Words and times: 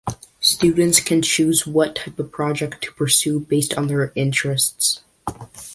Students 0.39 0.99
can 0.99 1.21
choose 1.21 1.67
what 1.67 1.93
type 1.95 2.17
of 2.17 2.31
project 2.31 2.81
to 2.85 2.91
pursue 2.93 3.39
based 3.41 3.75
on 3.77 3.85
their 3.85 4.11
interests. 4.15 5.01